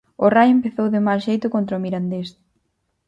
O 0.25 0.27
Raio 0.35 0.53
empezou 0.57 0.87
de 0.93 1.01
mal 1.07 1.19
xeito 1.27 1.47
contra 1.55 1.77
o 1.79 1.83
mirandés. 1.85 2.29